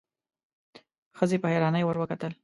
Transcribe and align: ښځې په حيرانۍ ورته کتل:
ښځې 1.17 1.37
په 1.41 1.47
حيرانۍ 1.51 1.83
ورته 1.85 2.05
کتل: 2.11 2.31